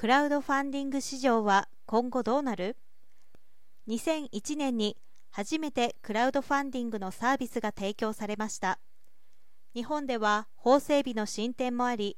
[0.00, 2.78] クラウドファンディング市場は今後どうなる
[3.86, 4.96] ?2001 年に
[5.30, 8.78] 初めてクラウドファンディングのサービスが提供されました
[9.74, 12.16] 日本では法整備の進展もあり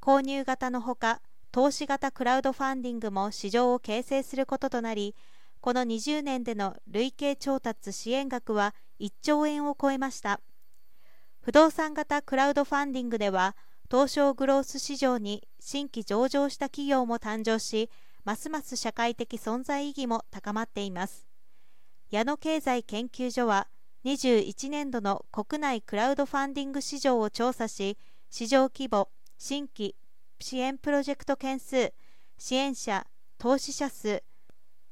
[0.00, 1.20] 購入型のほか
[1.50, 5.16] 投資型クラウドファンディングも市場を形成することとなり
[5.60, 10.40] この20年での累計調達支援額は1兆円を超えました
[11.40, 13.56] 不動産型クラウドファンディングでは
[13.90, 17.88] 東証グロース市場に新規上場した企業も誕生し
[18.24, 21.26] ますます社会的存在意義も高まっています。
[22.10, 23.68] 矢野経済研究所は
[24.04, 27.98] 21年度の国内クラウドファンディング市場を調査し
[28.30, 29.96] 市場規模新規
[30.40, 31.92] 支援プロジェクト件数
[32.38, 33.06] 支援者
[33.38, 34.22] 投資者数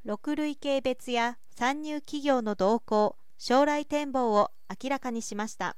[0.06, 4.50] 6類型別や参入企業の動向将来展望を
[4.82, 5.76] 明らかにしました。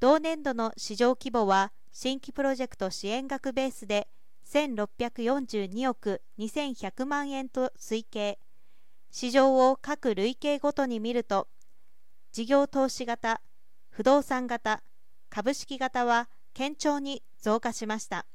[0.00, 4.06] 同年度の市場規模は新規プロジェクト支援額ベースで
[4.46, 8.38] 1642億2100万円と推計。
[9.10, 11.48] 市場を各類型ごとに見ると
[12.30, 13.40] 事業投資型
[13.88, 14.82] 不動産型
[15.30, 18.26] 株式型は堅調に増加しました。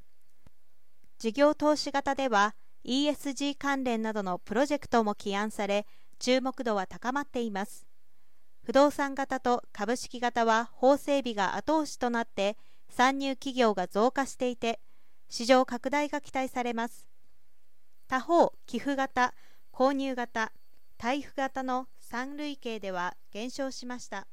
[1.18, 5.86] 事業投資型では ESG 関連などのプロジェクトも起案され
[6.18, 7.86] 注目度は高まっています。
[8.64, 12.56] 不動産型と株式型は法整備が後押しとなって
[12.88, 14.80] 参入企業が増加していて
[15.28, 17.06] 市場拡大が期待されます。
[18.08, 19.34] 他方寄付型
[19.70, 20.50] 購入型
[20.96, 24.26] 対付型の3類型では減少しました。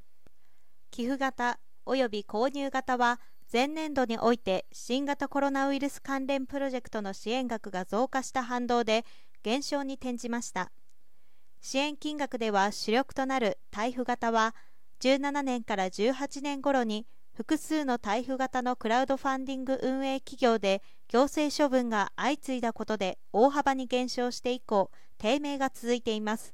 [0.91, 3.19] 寄付型及び購入型は
[3.51, 9.03] 前年度において新型コロナウイルス関連プロジェクトの支援額が増加した反動で
[9.43, 10.71] 減少に転じました。
[11.71, 14.53] 支援金額では主力となる台風型は
[14.99, 26.53] 17年から18年頃に複数の台風型のクラウドファンディング運営企業で行政処分が相次いだことで大幅に減少して以降低迷が続いています。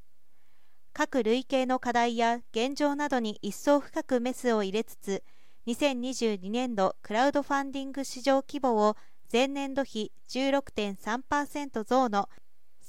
[0.93, 5.23] 各類型の課題や現状などに一層深くメスを入れつつ
[5.65, 8.95] 2022年度クラウドファンディング市場規模を
[9.33, 12.29] 前年度比16.3%増の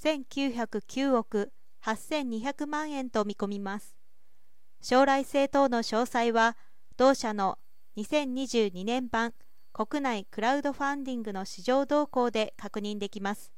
[0.05, 1.53] 1909億
[1.89, 3.97] 8200万円と見込みます。
[4.83, 6.57] 将来性等の詳細は
[6.97, 7.59] 同社の
[7.97, 9.33] 2022年版
[9.73, 13.53] 国内クラウドファンディングの市場動向で確認できます。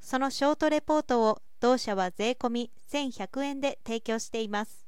[0.00, 4.85] そのショートレポートを同社は税込1100円で提供しています。